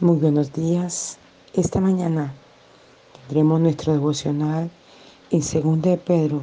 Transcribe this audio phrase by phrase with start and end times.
[0.00, 1.18] Muy buenos días.
[1.54, 2.32] Esta mañana
[3.26, 4.70] tendremos nuestro devocional
[5.32, 6.42] en 2 de Pedro,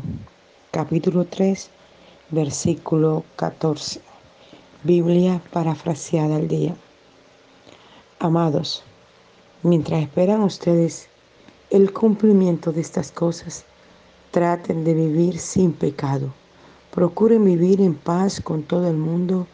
[0.72, 1.70] capítulo 3,
[2.32, 4.02] versículo 14.
[4.84, 6.76] Biblia parafraseada al día.
[8.20, 8.84] Amados,
[9.64, 11.08] mientras esperan ustedes
[11.70, 13.64] el cumplimiento de estas cosas,
[14.32, 16.34] traten de vivir sin pecado.
[16.92, 19.48] Procuren vivir en paz con todo el mundo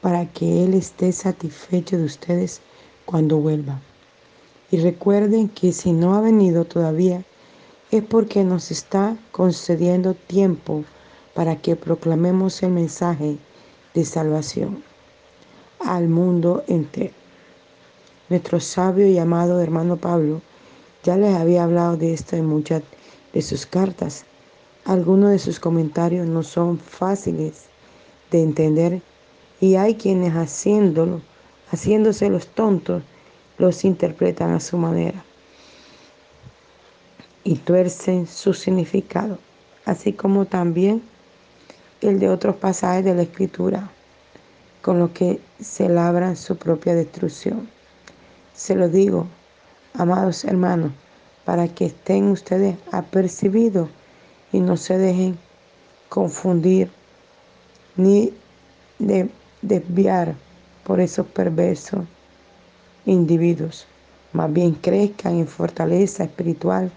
[0.00, 2.62] para que Él esté satisfecho de ustedes
[3.08, 3.80] cuando vuelva.
[4.70, 7.24] Y recuerden que si no ha venido todavía,
[7.90, 10.84] es porque nos está concediendo tiempo
[11.32, 13.38] para que proclamemos el mensaje
[13.94, 14.84] de salvación
[15.80, 17.14] al mundo entero.
[18.28, 20.42] Nuestro sabio y amado hermano Pablo
[21.02, 22.82] ya les había hablado de esto en muchas
[23.32, 24.26] de sus cartas.
[24.84, 27.62] Algunos de sus comentarios no son fáciles
[28.30, 29.00] de entender
[29.62, 31.22] y hay quienes haciéndolo
[31.70, 33.02] haciéndose los tontos,
[33.58, 35.24] los interpretan a su manera
[37.44, 39.38] y tuercen su significado,
[39.84, 41.02] así como también
[42.00, 43.90] el de otros pasajes de la Escritura,
[44.82, 47.68] con lo que se labran su propia destrucción.
[48.54, 49.26] Se lo digo,
[49.94, 50.92] amados hermanos,
[51.44, 53.88] para que estén ustedes apercibidos
[54.52, 55.38] y no se dejen
[56.08, 56.90] confundir
[57.96, 58.32] ni
[59.62, 60.34] desviar
[60.88, 62.00] por esos perversos
[63.04, 63.86] individuos.
[64.32, 66.90] Más bien crezcan en fortaleza espiritual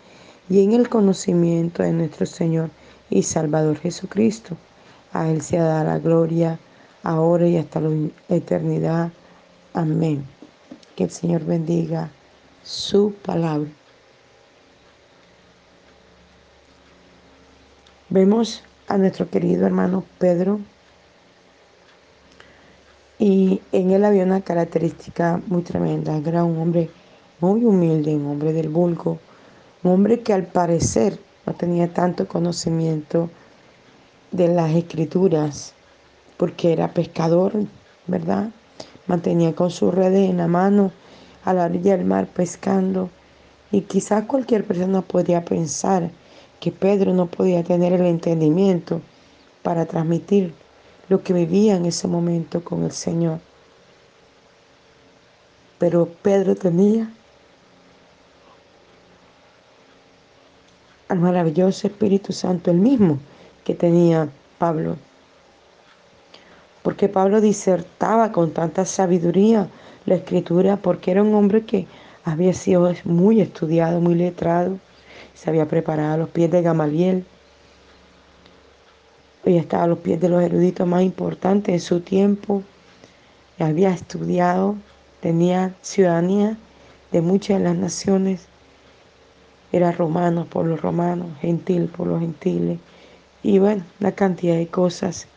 [0.50, 2.70] y en el conocimiento de nuestro Señor
[3.10, 4.56] y Salvador Jesucristo.
[5.12, 6.58] A Él se da la gloria
[7.04, 7.90] ahora y hasta la
[8.30, 9.12] eternidad.
[9.74, 10.26] Amén.
[10.96, 12.10] Que el Señor bendiga
[12.64, 13.70] su palabra.
[18.08, 20.62] Vemos a nuestro querido hermano Pedro
[23.22, 26.18] y en él había una característica muy tremenda.
[26.18, 26.90] Era un hombre
[27.40, 29.20] muy humilde, un hombre del vulgo,
[29.84, 33.30] un hombre que al parecer no tenía tanto conocimiento
[34.32, 35.76] de las escrituras,
[36.38, 37.54] porque era pescador,
[38.08, 38.50] ¿verdad?
[39.06, 40.92] Mantenía con sus redes en la mano
[41.46, 43.12] a la orilla del mar pescando.
[43.72, 46.10] Y quizás cualquier persona podría pensar
[46.60, 49.00] que Pedro no podía tener el entendimiento
[49.62, 50.56] para transmitir
[51.12, 53.40] lo que vivía en ese momento con el Señor.
[55.78, 57.12] Pero Pedro tenía
[61.10, 63.20] al maravilloso Espíritu Santo, el mismo
[63.66, 64.96] que tenía Pablo.
[66.82, 69.68] Porque Pablo disertaba con tanta sabiduría
[70.06, 71.88] la escritura, porque era un hombre que
[72.24, 74.80] había sido muy estudiado, muy letrado,
[75.34, 77.26] se había preparado a los pies de Gamaliel,
[79.44, 82.62] Hoy estaba a los pies de los eruditos más importantes en su tiempo.
[83.58, 84.76] Había estudiado,
[85.20, 86.58] tenía ciudadanía
[87.12, 88.46] de muchas de las naciones.
[89.72, 92.78] Era romano por los romanos, gentil por los gentiles.
[93.42, 95.28] Y bueno, una cantidad de cosas.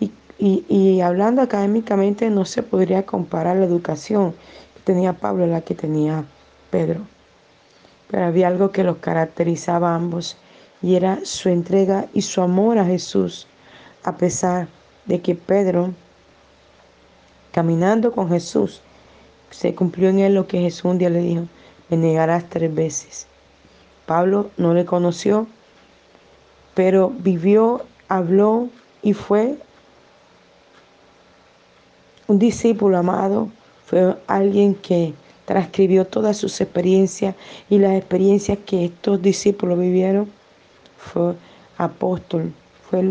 [0.00, 4.32] Y, y hablando académicamente no se podría comparar la educación
[4.74, 6.24] que tenía Pablo a la que tenía
[6.70, 7.00] Pedro.
[8.10, 10.38] Pero había algo que los caracterizaba a ambos
[10.82, 13.46] y era su entrega y su amor a Jesús,
[14.04, 14.68] a pesar
[15.06, 15.92] de que Pedro,
[17.52, 18.80] caminando con Jesús,
[19.50, 21.44] se cumplió en él lo que Jesús un día le dijo,
[21.88, 23.26] me negarás tres veces.
[24.06, 25.46] Pablo no le conoció,
[26.74, 28.68] pero vivió, habló
[29.02, 29.56] y fue
[32.26, 33.48] un discípulo amado,
[33.86, 35.14] fue alguien que
[35.46, 37.34] transcribió todas sus experiencias
[37.70, 40.30] y las experiencias que estos discípulos vivieron
[40.98, 41.34] fue
[41.78, 42.52] apóstol,
[42.90, 43.02] fue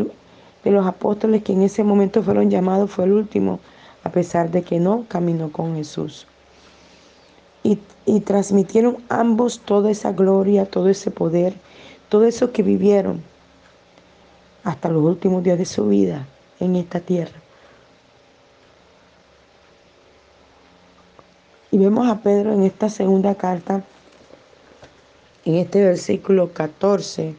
[0.63, 3.59] de los apóstoles que en ese momento fueron llamados, fue el último,
[4.03, 6.27] a pesar de que no caminó con Jesús.
[7.63, 11.53] Y, y transmitieron ambos toda esa gloria, todo ese poder,
[12.09, 13.23] todo eso que vivieron
[14.63, 16.27] hasta los últimos días de su vida
[16.59, 17.39] en esta tierra.
[21.71, 23.83] Y vemos a Pedro en esta segunda carta,
[25.45, 27.35] en este versículo 14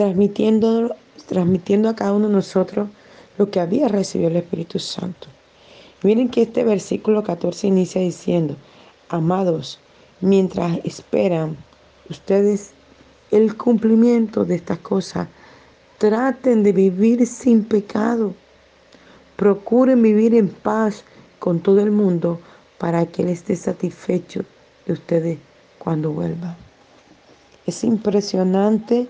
[0.00, 0.96] transmitiendo,
[1.28, 2.88] transmitiendo a cada uno de nosotros
[3.36, 5.28] lo que había recibido el Espíritu Santo.
[6.02, 8.56] Miren que este versículo 14 inicia diciendo,
[9.10, 9.78] amados,
[10.22, 11.54] mientras esperan
[12.08, 12.70] ustedes
[13.30, 15.28] el cumplimiento de estas cosas,
[15.98, 18.32] traten de vivir sin pecado.
[19.36, 21.04] Procuren vivir en paz
[21.38, 22.40] con todo el mundo
[22.78, 24.46] para que Él esté satisfecho
[24.86, 25.38] de ustedes
[25.78, 26.56] cuando vuelvan.
[27.66, 29.06] Es impresionante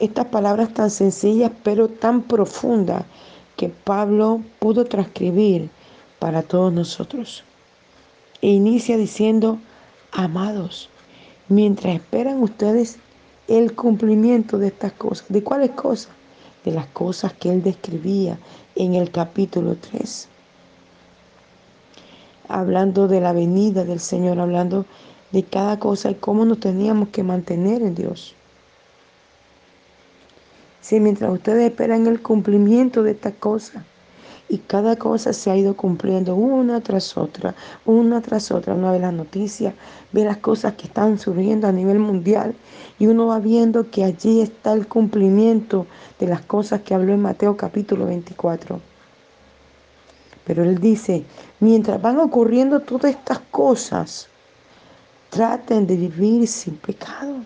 [0.00, 3.04] estas palabras tan sencillas pero tan profundas
[3.56, 5.70] que Pablo pudo transcribir
[6.18, 7.44] para todos nosotros.
[8.40, 9.58] E inicia diciendo,
[10.12, 10.88] amados,
[11.48, 12.98] mientras esperan ustedes
[13.48, 15.26] el cumplimiento de estas cosas.
[15.28, 16.12] ¿De cuáles cosas?
[16.64, 18.38] De las cosas que él describía
[18.76, 20.28] en el capítulo 3.
[22.48, 24.86] Hablando de la venida del Señor, hablando
[25.32, 28.34] de cada cosa y cómo nos teníamos que mantener en Dios.
[30.80, 33.84] Si mientras ustedes esperan el cumplimiento de estas cosas,
[34.50, 37.54] y cada cosa se ha ido cumpliendo una tras otra,
[37.84, 38.74] una tras otra.
[38.74, 39.74] Uno ve las noticias,
[40.10, 42.56] ve las cosas que están surgiendo a nivel mundial
[42.98, 45.86] y uno va viendo que allí está el cumplimiento
[46.18, 48.80] de las cosas que habló en Mateo capítulo 24.
[50.44, 51.24] Pero él dice,
[51.60, 54.26] mientras van ocurriendo todas estas cosas,
[55.30, 57.36] traten de vivir sin pecado.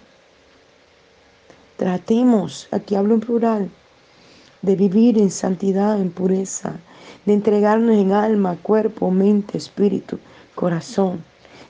[1.77, 3.71] Tratemos, aquí hablo en plural,
[4.63, 6.77] de vivir en santidad, en pureza,
[7.27, 10.21] de entregarnos en alma, cuerpo, mente, espíritu,
[10.55, 11.25] corazón.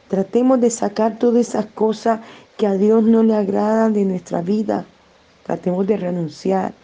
[0.09, 2.21] Tratemos de sacar todas esas cosas
[2.59, 4.85] que a Dios no le agradan de nuestra vida.
[5.45, 6.75] Tratemos de renunciar,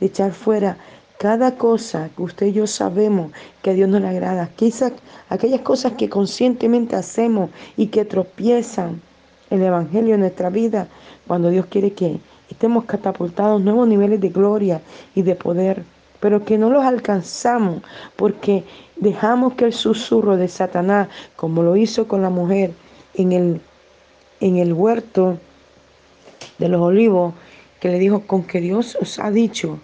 [0.00, 0.78] de echar fuera
[1.18, 3.30] cada cosa que usted y yo sabemos
[3.60, 4.50] que a Dios no le agrada.
[5.28, 9.02] Aquellas cosas que conscientemente hacemos y que tropiezan
[9.50, 10.88] el Evangelio en nuestra vida
[11.26, 14.80] cuando Dios quiere que estemos catapultados nuevos niveles de gloria
[15.14, 15.84] y de poder
[16.20, 17.82] pero que no los alcanzamos
[18.14, 18.64] porque
[18.96, 22.72] dejamos que el susurro de Satanás, como lo hizo con la mujer
[23.14, 23.60] en el,
[24.40, 25.38] en el huerto
[26.58, 27.34] de los olivos,
[27.80, 29.78] que le dijo, con que Dios os ha dicho.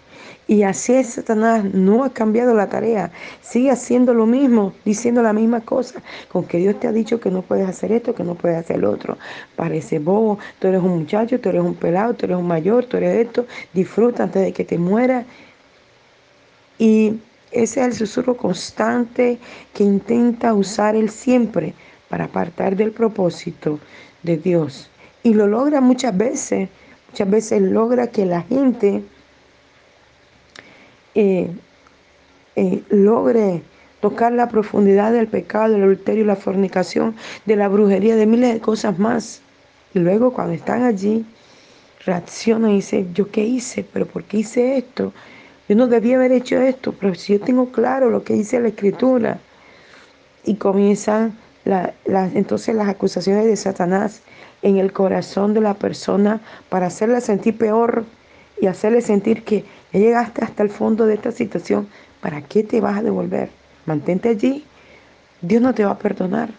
[0.47, 3.11] Y así es, Satanás no ha cambiado la tarea,
[3.41, 6.01] sigue haciendo lo mismo, diciendo la misma cosa,
[6.31, 8.79] con que Dios te ha dicho que no puedes hacer esto, que no puedes hacer
[8.79, 9.17] lo otro.
[9.57, 12.95] Parece bobo, tú eres un muchacho, tú eres un pelado, tú eres un mayor, tú
[12.95, 15.25] eres esto, disfruta antes de que te mueras
[16.77, 17.19] y
[17.51, 19.39] ese es el susurro constante
[19.73, 21.73] que intenta usar él siempre
[22.09, 23.79] para apartar del propósito
[24.23, 24.89] de Dios.
[25.23, 26.69] Y lo logra muchas veces.
[27.17, 29.01] Muchas veces logra que la gente
[31.15, 31.49] eh,
[32.55, 33.63] eh, logre
[34.01, 37.15] tocar la profundidad del pecado, del adulterio, la fornicación,
[37.47, 39.41] de la brujería, de miles de cosas más.
[39.95, 41.25] Y luego cuando están allí,
[42.05, 43.83] reaccionan y dicen, ¿yo qué hice?
[43.91, 45.11] ¿Pero por qué hice esto?
[45.67, 48.67] Yo no debía haber hecho esto, pero si yo tengo claro lo que dice la
[48.67, 49.39] escritura.
[50.45, 51.35] Y comienzan
[52.05, 54.21] entonces las acusaciones de Satanás
[54.61, 58.05] en el corazón de la persona para hacerla sentir peor
[58.59, 59.63] y hacerle sentir que
[59.93, 61.87] ya llegaste hasta el fondo de esta situación.
[62.21, 63.49] ¿Para qué te vas a devolver?
[63.85, 64.65] Mantente allí.
[65.41, 66.49] Dios no te va a perdonar.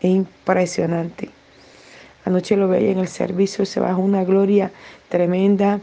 [0.00, 1.30] Es impresionante.
[2.24, 4.72] Anoche lo veía en el servicio, se bajó una gloria
[5.08, 5.80] tremenda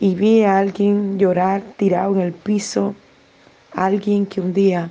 [0.00, 2.94] y vi a alguien llorar tirado en el piso,
[3.72, 4.90] alguien que un día,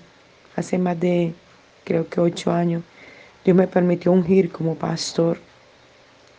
[0.55, 1.33] hace más de
[1.83, 2.83] creo que ocho años,
[3.43, 5.37] Dios me permitió ungir como pastor,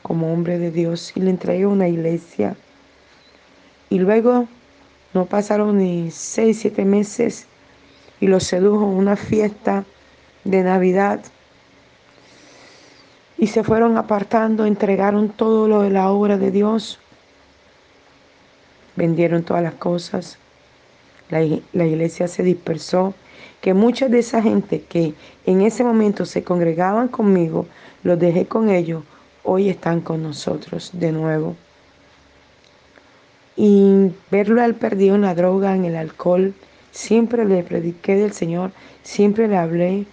[0.02, 2.56] como hombre de Dios, y le entregué una iglesia.
[3.90, 4.46] Y luego
[5.14, 7.46] no pasaron ni seis, siete meses
[8.20, 9.84] y lo sedujo en una fiesta
[10.44, 11.20] de Navidad.
[13.36, 16.98] Y se fueron apartando, entregaron todo lo de la obra de Dios
[18.96, 20.38] vendieron todas las cosas,
[21.30, 23.14] la, iglesia se dispersó,
[23.62, 25.14] que mucha de esa gente que
[25.46, 27.66] en ese momento se congregaban conmigo,
[28.02, 29.02] los dejé con ellos,
[29.42, 31.56] hoy están con nosotros de nuevo.
[33.56, 36.52] Y verlo al perdido en la droga, en el alcohol,
[36.90, 40.04] siempre le prediqué del Señor, siempre le hablé.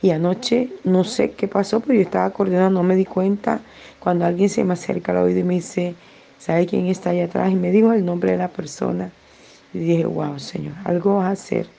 [0.00, 3.60] Y anoche no sé qué pasó, pero yo estaba coordinando, no me di cuenta.
[3.98, 5.96] Cuando alguien se me acerca al oído y me dice,
[6.38, 7.50] ¿Sabe quién está ahí atrás?
[7.50, 9.10] Y me dijo el nombre de la persona.
[9.74, 11.77] Y dije, wow, Señor, algo vas a hacer.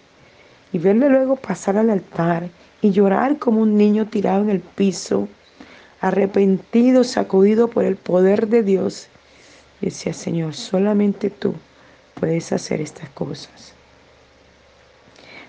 [0.72, 2.50] Y verle luego pasar al altar
[2.82, 5.28] y llorar como un niño tirado en el piso,
[6.02, 9.08] arrepentido, sacudido por el poder de Dios.
[9.82, 11.56] Y decía, Señor, solamente tú
[12.14, 13.74] puedes hacer estas cosas.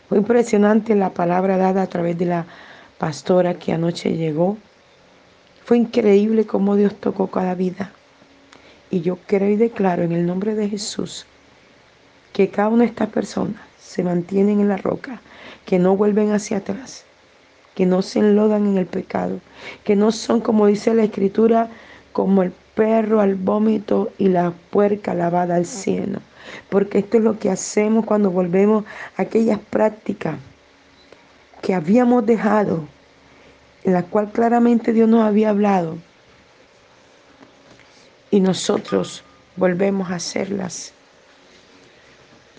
[0.08, 2.46] Fue impresionante la palabra dada a través de la
[2.98, 4.56] pastora que anoche llegó.
[5.64, 7.92] Fue increíble cómo Dios tocó cada vida.
[8.90, 11.26] Y yo creo y declaro en el nombre de Jesús
[12.32, 15.20] que cada una de estas personas se mantienen en la roca,
[15.66, 17.04] que no vuelven hacia atrás,
[17.74, 19.40] que no se enlodan en el pecado,
[19.84, 21.68] que no son, como dice la Escritura,
[22.12, 26.20] como el perro al vómito y la puerca lavada al cielo.
[26.68, 28.84] Porque esto es lo que hacemos cuando volvemos
[29.16, 30.36] a aquellas prácticas
[31.62, 32.84] que habíamos dejado,
[33.84, 35.98] en la cual claramente Dios nos había hablado
[38.30, 39.22] y nosotros
[39.56, 40.92] volvemos a hacerlas.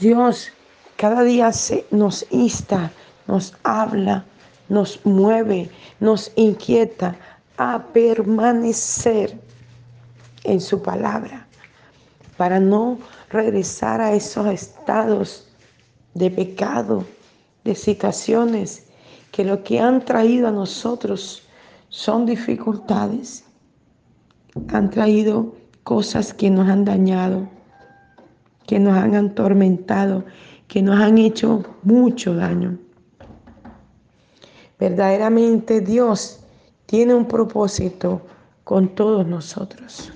[0.02, 0.52] Dios
[0.98, 2.92] cada día se, nos insta,
[3.28, 4.26] nos habla,
[4.68, 7.16] nos mueve, nos inquieta
[7.58, 9.40] a permanecer
[10.44, 11.46] en su palabra,
[12.36, 12.98] para no
[13.30, 15.48] regresar a esos estados
[16.16, 17.06] de pecado,
[17.64, 18.88] de situaciones
[19.32, 21.44] que lo que han traído a nosotros
[21.90, 23.44] son dificultades,
[24.70, 27.48] han traído cosas que nos han dañado,
[28.72, 30.24] que nos han atormentado,
[30.70, 32.80] que nos han hecho mucho daño.
[34.80, 36.40] Verdaderamente Dios
[36.86, 38.22] tiene un propósito
[38.64, 40.14] con todos nosotros.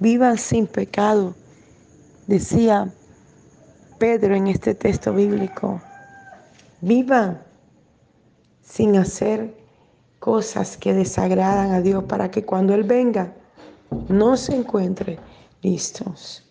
[0.00, 1.34] Vivan sin pecado,
[2.26, 2.92] decía
[3.98, 5.80] Pedro en este texto bíblico.
[6.82, 7.40] Vivan
[8.60, 9.56] sin hacer
[10.18, 13.32] cosas que desagradan a Dios para que cuando Él venga
[14.10, 15.18] no se encuentre
[15.62, 16.44] listos.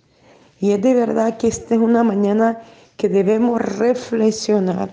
[0.59, 2.59] Y es de verdad que esta es una mañana
[2.97, 4.89] que debemos reflexionar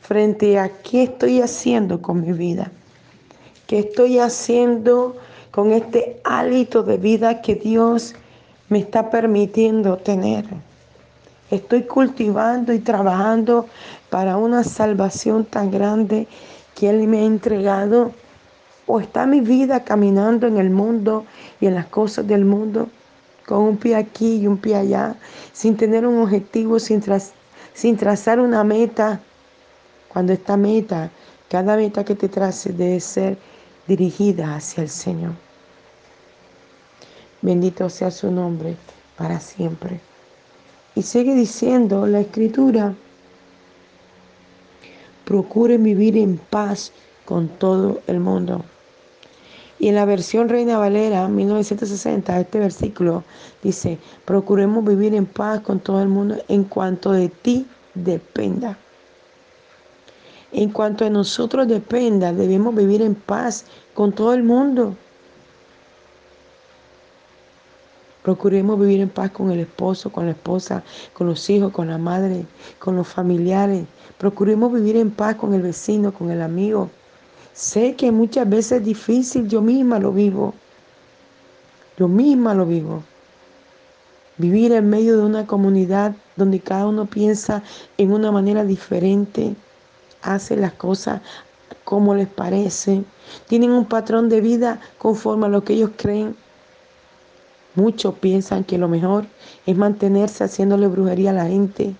[0.00, 2.70] frente a qué estoy haciendo con mi vida,
[3.66, 5.16] qué estoy haciendo
[5.50, 8.14] con este hálito de vida que Dios
[8.70, 10.46] me está permitiendo tener.
[11.50, 13.66] Estoy cultivando y trabajando
[14.08, 16.28] para una salvación tan grande
[16.74, 18.12] que Él me ha entregado.
[18.86, 21.24] O está mi vida caminando en el mundo
[21.60, 22.88] y en las cosas del mundo
[23.50, 25.16] con un pie aquí y un pie allá,
[25.52, 27.02] sin tener un objetivo, sin,
[27.74, 29.20] sin trazar una meta.
[30.08, 31.10] Cuando esta meta,
[31.48, 33.36] cada meta que te trace debe ser
[33.88, 35.32] dirigida hacia el Señor.
[37.42, 38.76] Bendito sea su nombre
[39.16, 39.98] para siempre.
[40.94, 42.94] Y sigue diciendo la escritura,
[45.24, 46.92] procuren vivir en paz
[47.24, 48.64] con todo el mundo.
[49.80, 53.24] Y en la versión Reina Valera 1960, este versículo
[53.62, 58.76] dice, procuremos vivir en paz con todo el mundo en cuanto de ti dependa.
[60.52, 64.94] En cuanto de nosotros dependa, debemos vivir en paz con todo el mundo.
[68.22, 70.84] Procuremos vivir en paz con el esposo, con la esposa,
[71.14, 72.44] con los hijos, con la madre,
[72.78, 73.86] con los familiares.
[74.18, 76.90] Procuremos vivir en paz con el vecino, con el amigo,
[77.60, 80.54] Sé que muchas veces es difícil, yo misma lo vivo.
[81.98, 83.02] Yo misma lo vivo.
[84.38, 87.62] Vivir en medio de una comunidad donde cada uno piensa
[87.98, 89.54] en una manera diferente,
[90.22, 91.20] hace las cosas
[91.84, 93.04] como les parece,
[93.46, 96.34] tienen un patrón de vida conforme a lo que ellos creen.
[97.74, 99.26] Muchos piensan que lo mejor
[99.66, 101.94] es mantenerse haciéndole brujería a la gente,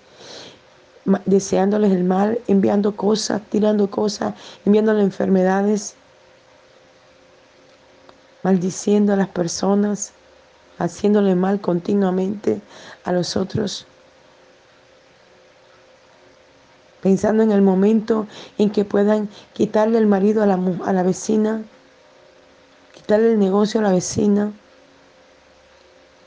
[1.25, 4.33] deseándoles el mal, enviando cosas, tirando cosas,
[4.65, 5.95] enviándole enfermedades,
[8.43, 10.13] maldiciendo a las personas,
[10.77, 12.61] haciéndole mal continuamente
[13.03, 13.85] a los otros.
[17.01, 18.27] Pensando en el momento
[18.57, 21.63] en que puedan quitarle el marido a la, a la vecina,
[22.93, 24.51] quitarle el negocio a la vecina.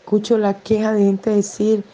[0.01, 1.85] Escucho la queja de gente decir,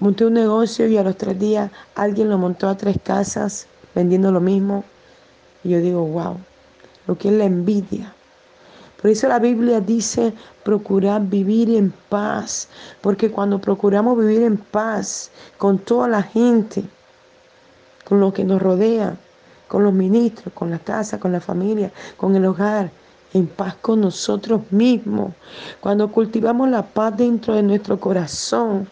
[0.00, 4.30] Monté un negocio y a los tres días alguien lo montó a tres casas vendiendo
[4.30, 4.84] lo mismo.
[5.64, 6.36] Y yo digo, wow,
[7.06, 8.12] lo que es la envidia.
[9.00, 12.68] Por eso la Biblia dice procurar vivir en paz,
[13.00, 16.84] porque cuando procuramos vivir en paz con toda la gente,
[18.04, 19.16] con lo que nos rodea,
[19.66, 22.90] con los ministros, con la casa, con la familia, con el hogar,
[23.32, 25.32] en paz con nosotros mismos,
[25.80, 28.86] cuando cultivamos la paz dentro de nuestro corazón,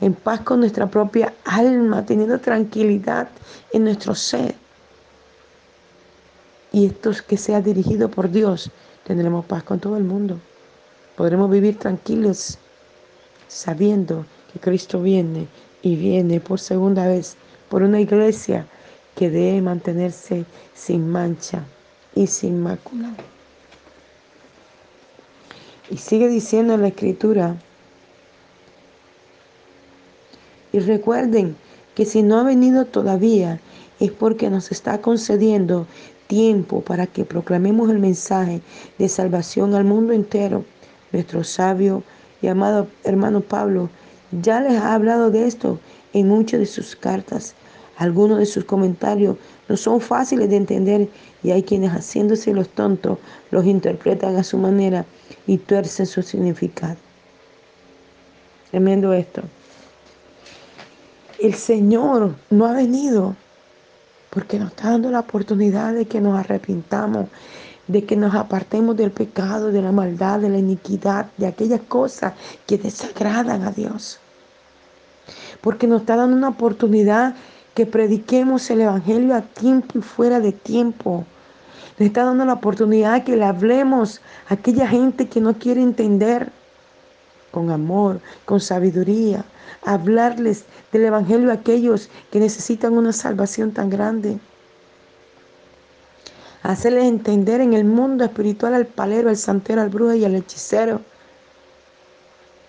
[0.00, 3.28] en paz con nuestra propia alma, teniendo tranquilidad
[3.72, 4.54] en nuestro ser.
[6.72, 8.70] Y esto es que sea dirigido por Dios,
[9.04, 10.38] tendremos paz con todo el mundo.
[11.16, 12.58] Podremos vivir tranquilos
[13.48, 15.48] sabiendo que Cristo viene
[15.82, 17.36] y viene por segunda vez
[17.68, 18.66] por una iglesia
[19.16, 20.44] que debe mantenerse
[20.74, 21.64] sin mancha
[22.14, 23.14] y sin mácula.
[25.90, 27.56] Y sigue diciendo en la escritura,
[30.86, 31.56] recuerden
[31.94, 33.60] que si no ha venido todavía
[33.98, 35.86] es porque nos está concediendo
[36.28, 38.60] tiempo para que proclamemos el mensaje
[38.98, 40.64] de salvación al mundo entero.
[41.10, 42.04] Nuestro sabio
[42.40, 43.90] y amado hermano Pablo
[44.30, 45.80] ya les ha hablado de esto
[46.12, 47.54] en muchas de sus cartas.
[47.96, 49.36] Algunos de sus comentarios
[49.68, 51.08] no son fáciles de entender
[51.42, 53.18] y hay quienes haciéndose los tontos
[53.50, 55.04] los interpretan a su manera
[55.46, 56.96] y tuercen su significado.
[58.70, 59.42] Tremendo esto
[61.38, 63.36] el Señor no ha venido
[64.30, 67.28] porque nos está dando la oportunidad de que nos arrepintamos,
[67.86, 72.34] de que nos apartemos del pecado, de la maldad, de la iniquidad, de aquellas cosas
[72.66, 74.18] que desagradan a Dios.
[75.60, 77.34] Porque nos está dando una oportunidad
[77.74, 81.24] que prediquemos el Evangelio a tiempo y fuera de tiempo.
[81.98, 86.50] Nos está dando la oportunidad que le hablemos a aquella gente que no quiere entender
[87.50, 89.44] con amor, con sabiduría,
[89.82, 94.38] hablarles del Evangelio a aquellos que necesitan una salvación tan grande.
[96.62, 101.00] Hacerles entender en el mundo espiritual al palero, al santero, al brujo y al hechicero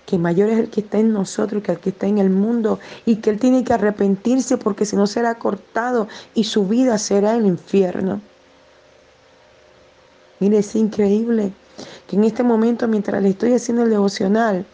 [0.10, 2.80] que mayor es el que está en nosotros que el que está en el mundo
[3.06, 7.36] y que él tiene que arrepentirse porque si no será cortado y su vida será
[7.36, 8.20] el infierno.
[10.40, 11.54] Mire, es increíble
[12.08, 14.66] que en este momento mientras le estoy haciendo el devocional,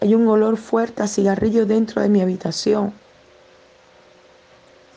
[0.00, 2.92] hay un olor fuerte a cigarrillo dentro de mi habitación.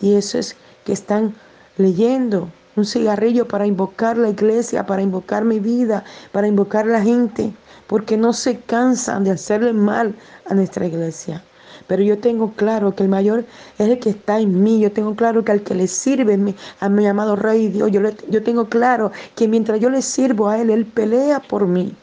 [0.01, 0.55] Y eso es
[0.85, 1.33] que están
[1.77, 7.53] leyendo un cigarrillo para invocar la iglesia, para invocar mi vida, para invocar la gente
[7.87, 10.15] porque no se cansan de hacerle mal
[10.49, 11.43] a nuestra iglesia.
[11.87, 13.45] Pero yo tengo claro que el mayor
[13.77, 14.79] es el que está en mí.
[14.79, 18.43] Yo tengo claro que al que le sirve a mi amado Rey Dios, yo, yo
[18.43, 21.95] tengo claro que mientras yo le sirvo a Él, Él pelea por mí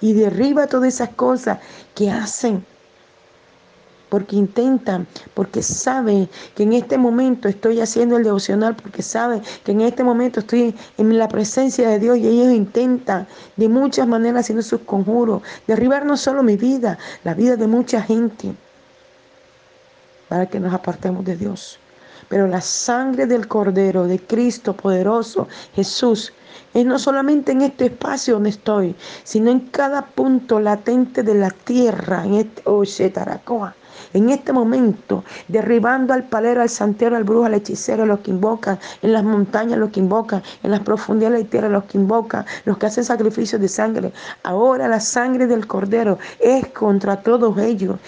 [0.00, 1.58] y derriba todas esas cosas
[1.94, 2.64] que hacen
[4.08, 9.72] porque intentan, porque saben que en este momento estoy haciendo el devocional, porque saben que
[9.72, 13.26] en este momento estoy en la presencia de Dios y ellos intentan
[13.56, 18.00] de muchas maneras haciendo sus conjuros, derribar no solo mi vida, la vida de mucha
[18.00, 18.54] gente,
[20.28, 21.78] para que nos apartemos de Dios.
[22.28, 26.32] Pero la sangre del Cordero, de Cristo poderoso, Jesús,
[26.74, 28.94] es no solamente en este espacio donde estoy,
[29.24, 32.84] sino en cada punto latente de la tierra, en este, oh,
[34.12, 38.78] en este momento, derribando al palero, al santero, al brujo, al hechicero, los que invocan,
[39.02, 42.44] en las montañas los que invocan, en las profundidades de la tierra los que invocan,
[42.64, 44.12] los que hacen sacrificios de sangre.
[44.42, 47.98] Ahora la sangre del cordero es contra todos ellos.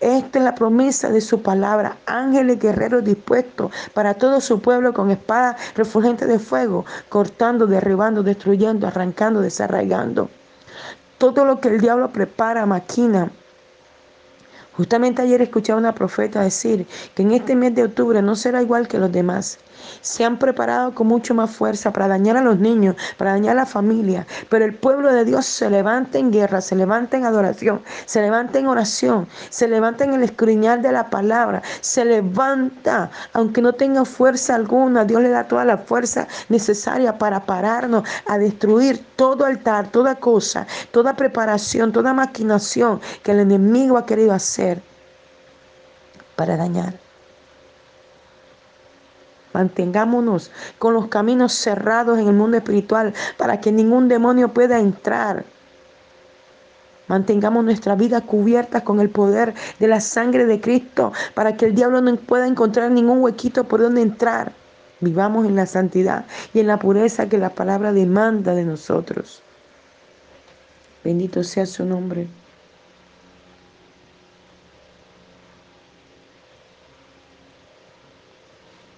[0.00, 1.96] Esta es la promesa de su palabra.
[2.06, 8.86] Ángeles guerreros dispuestos para todo su pueblo con espada refulgente de fuego, cortando, derribando, destruyendo,
[8.86, 10.28] arrancando, desarraigando.
[11.18, 13.30] Todo lo que el diablo prepara, maquina,
[14.76, 18.60] Justamente ayer escuché a una profeta decir que en este mes de octubre no será
[18.60, 19.58] igual que los demás.
[20.00, 23.62] Se han preparado con mucho más fuerza para dañar a los niños, para dañar a
[23.62, 27.82] la familia, pero el pueblo de Dios se levanta en guerra, se levanta en adoración,
[28.04, 33.62] se levanta en oración, se levanta en el escudriñar de la palabra, se levanta, aunque
[33.62, 39.04] no tenga fuerza alguna, Dios le da toda la fuerza necesaria para pararnos a destruir
[39.16, 44.82] todo altar, toda cosa, toda preparación, toda maquinación que el enemigo ha querido hacer
[46.36, 47.05] para dañar.
[49.56, 55.46] Mantengámonos con los caminos cerrados en el mundo espiritual para que ningún demonio pueda entrar.
[57.08, 61.74] Mantengamos nuestra vida cubierta con el poder de la sangre de Cristo para que el
[61.74, 64.52] diablo no pueda encontrar ningún huequito por donde entrar.
[65.00, 69.40] Vivamos en la santidad y en la pureza que la palabra demanda de nosotros.
[71.02, 72.26] Bendito sea su nombre.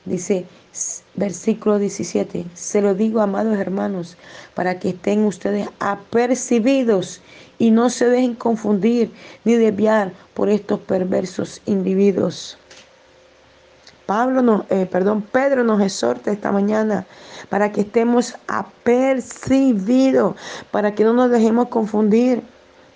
[0.09, 0.47] Dice
[1.16, 4.16] versículo 17, se lo digo, amados hermanos,
[4.55, 7.21] para que estén ustedes apercibidos
[7.59, 9.11] y no se dejen confundir
[9.44, 12.57] ni desviar por estos perversos individuos.
[14.07, 17.05] Pablo no, eh, perdón, Pedro nos exhorta esta mañana
[17.51, 20.35] para que estemos apercibidos,
[20.71, 22.42] para que no nos dejemos confundir.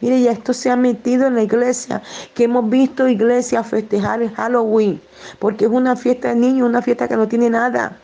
[0.02, 2.02] Mire, ya esto se ha metido en la iglesia,
[2.34, 5.00] que hemos visto iglesias festejar el Halloween,
[5.38, 7.96] porque es una fiesta de niños, una fiesta que no tiene nada.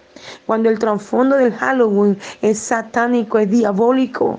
[0.47, 4.39] Cuando el trasfondo del Halloween es satánico, es diabólico.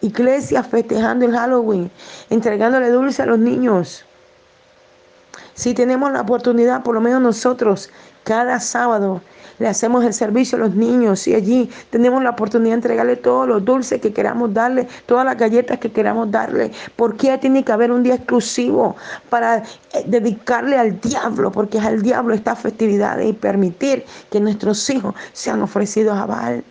[0.00, 1.92] Iglesias festejando el Halloween,
[2.28, 4.04] entregándole dulce a los niños.
[5.54, 7.90] Si tenemos la oportunidad, por lo menos nosotros,
[8.24, 9.20] cada sábado,
[9.58, 13.46] le hacemos el servicio a los niños y allí tenemos la oportunidad de entregarle todos
[13.46, 16.72] los dulces que queramos darle, todas las galletas que queramos darle.
[16.96, 18.96] ¿Por qué tiene que haber un día exclusivo
[19.28, 19.62] para eh,
[20.06, 21.52] dedicarle al diablo?
[21.52, 26.64] Porque es al diablo esta festividad y permitir que nuestros hijos sean ofrecidos a Baal.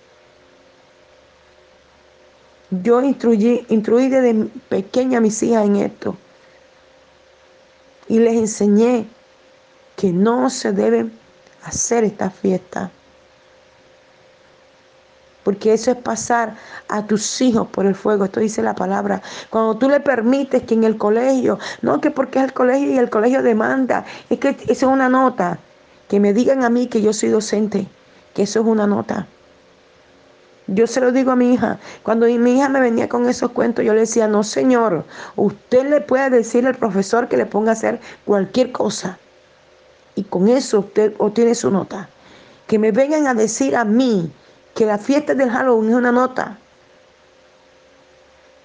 [2.72, 6.18] Yo instruí, instruí desde pequeña a mis hijas en esto
[8.12, 9.08] y les enseñé
[9.96, 11.14] que no se deben
[11.64, 12.92] hacer esta fiesta.
[15.44, 16.58] Porque eso es pasar
[16.90, 18.26] a tus hijos por el fuego.
[18.26, 19.22] Esto dice la palabra.
[19.50, 22.98] Cuando tú le permites que en el colegio, no que porque es el colegio y
[22.98, 25.58] el colegio demanda, es que eso es una nota.
[26.10, 27.88] Que me digan a mí que yo soy docente,
[28.34, 29.26] que eso es una nota.
[30.74, 31.80] Yo se lo digo a mi hija.
[32.02, 35.04] Cuando mi hija me venía con esos cuentos, yo le decía, no señor,
[35.36, 39.20] usted le puede decir al profesor que le ponga a hacer cualquier cosa.
[40.16, 42.08] Y con eso usted obtiene su nota.
[42.68, 44.32] Que me vengan a decir a mí
[44.74, 46.58] que la fiesta del Halloween es una nota.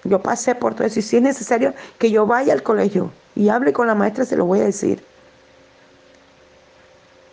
[0.05, 3.49] Yo pasé por todo eso y si es necesario que yo vaya al colegio y
[3.49, 5.03] hable con la maestra, se lo voy a decir.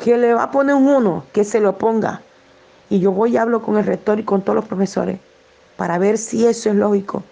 [0.01, 2.23] Que le va a poner un uno, que se lo ponga.
[2.94, 5.18] Y yo voy y hablo con el rector y con todos los profesores
[5.76, 7.24] para ver si eso es lógico.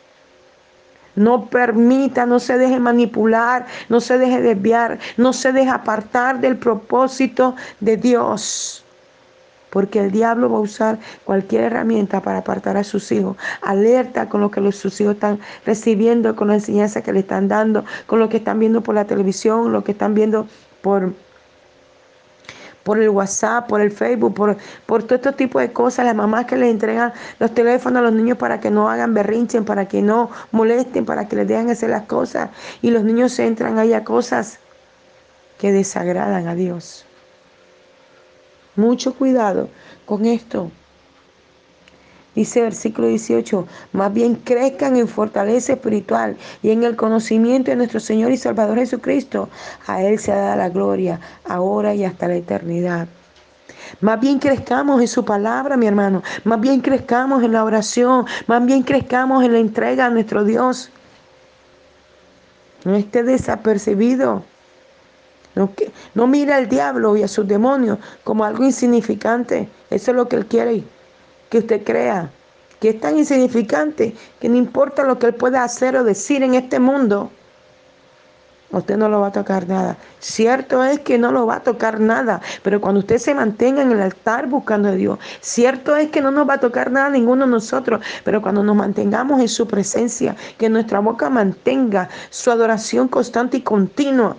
[1.14, 6.56] No permita, no se deje manipular, no se deje desviar, no se deje apartar del
[6.56, 8.84] propósito de Dios.
[9.70, 13.36] Porque el diablo va a usar cualquier herramienta para apartar a sus hijos.
[13.60, 17.46] Alerta con lo que los, sus hijos están recibiendo, con la enseñanza que le están
[17.46, 20.48] dando, con lo que están viendo por la televisión, lo que están viendo
[20.80, 21.12] por
[22.82, 26.46] por el WhatsApp, por el Facebook, por, por todo este tipo de cosas, las mamás
[26.46, 30.02] que le entregan los teléfonos a los niños para que no hagan berrinchen, para que
[30.02, 32.50] no molesten, para que les dejen hacer las cosas.
[32.82, 34.58] Y los niños se entran ahí a cosas
[35.58, 37.04] que desagradan a Dios.
[38.74, 39.68] Mucho cuidado
[40.06, 40.70] con esto.
[42.34, 48.00] Dice versículo 18, más bien crezcan en fortaleza espiritual y en el conocimiento de nuestro
[48.00, 49.50] Señor y Salvador Jesucristo.
[49.86, 53.06] A Él se dado la gloria, ahora y hasta la eternidad.
[54.00, 56.22] Más bien crezcamos en su palabra, mi hermano.
[56.44, 58.24] Más bien crezcamos en la oración.
[58.46, 60.90] Más bien crezcamos en la entrega a nuestro Dios.
[62.84, 64.42] No esté desapercibido.
[65.54, 65.70] No,
[66.14, 69.68] no mira al diablo y a sus demonios como algo insignificante.
[69.90, 70.82] Eso es lo que él quiere
[71.52, 72.30] que usted crea
[72.80, 76.54] que es tan insignificante que no importa lo que él pueda hacer o decir en
[76.54, 77.30] este mundo,
[78.70, 79.98] usted no lo va a tocar nada.
[80.18, 83.92] Cierto es que no lo va a tocar nada, pero cuando usted se mantenga en
[83.92, 87.44] el altar buscando a Dios, cierto es que no nos va a tocar nada ninguno
[87.44, 93.08] de nosotros, pero cuando nos mantengamos en su presencia, que nuestra boca mantenga su adoración
[93.08, 94.38] constante y continua,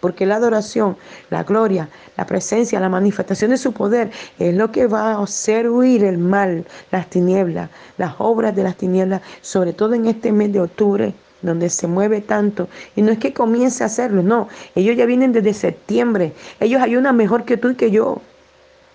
[0.00, 0.96] porque la adoración,
[1.30, 5.68] la gloria, la presencia, la manifestación de su poder es lo que va a hacer
[5.68, 10.52] huir el mal, las tinieblas, las obras de las tinieblas, sobre todo en este mes
[10.52, 12.68] de octubre, donde se mueve tanto.
[12.96, 14.48] Y no es que comience a hacerlo, no.
[14.74, 16.32] Ellos ya vienen desde septiembre.
[16.60, 18.20] Ellos ayunan mejor que tú y que yo.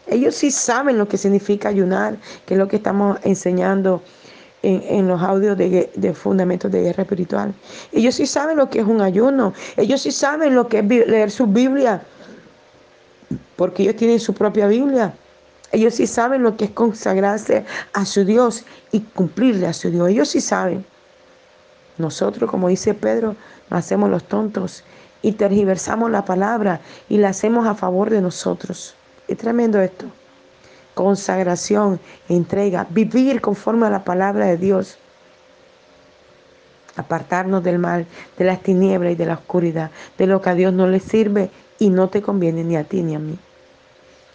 [0.08, 4.02] Ellos sí saben lo que significa ayunar, que es lo que estamos enseñando
[4.63, 7.54] en, los audios de, de, fundamentos de guerra espiritual.
[7.91, 9.54] Ellos sí saben lo que es un ayuno.
[9.76, 12.02] Ellos sí saben lo que es leer su Biblia.
[13.58, 15.13] Porque ellos tienen su propia Biblia.
[15.73, 20.10] Ellos sí saben lo que es consagrarse a su Dios y cumplirle a su Dios.
[20.10, 20.86] Ellos sí saben.
[21.97, 23.36] Nosotros, como dice Pedro,
[23.69, 24.84] hacemos los tontos
[25.21, 28.95] y tergiversamos la palabra y la hacemos a favor de nosotros.
[29.28, 30.06] Es tremendo esto
[30.93, 34.97] consagración, entrega, vivir conforme a la palabra de Dios.
[36.95, 38.06] Apartarnos del mal,
[38.38, 41.49] de las tinieblas y de la oscuridad, de lo que a Dios no le sirve
[41.79, 43.38] y no te conviene ni a ti ni a mí.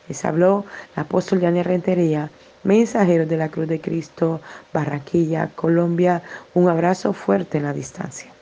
[0.08, 0.64] Les habló
[0.96, 2.30] el apóstol Yanni Rentería,
[2.64, 4.40] mensajero de la Cruz de Cristo,
[4.72, 6.22] Barranquilla, Colombia.
[6.54, 8.32] Un abrazo fuerte en la distancia.